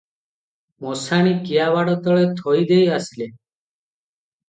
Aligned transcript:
ମଶାଣି 0.85 1.35
କିଆବାଡ଼ 1.45 1.95
ତଳେ 2.09 2.25
ଥୋଇ 2.43 2.69
ଦେଇ 2.75 2.91
ଆସିଲେ। 2.99 3.33